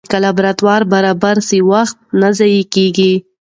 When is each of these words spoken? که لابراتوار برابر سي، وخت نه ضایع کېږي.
که 0.11 0.17
لابراتوار 0.23 0.81
برابر 0.93 1.35
سي، 1.49 1.59
وخت 1.71 1.97
نه 2.19 2.29
ضایع 2.37 2.63
کېږي. 2.73 3.13